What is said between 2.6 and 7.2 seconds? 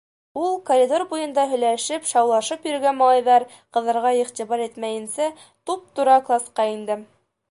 йөрөгән малайҙар, ҡыҙҙарға иғтибар итмәйенсә, туп-тура класҡа инде.